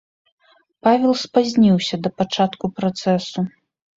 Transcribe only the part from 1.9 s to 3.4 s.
да пачатку працэсу.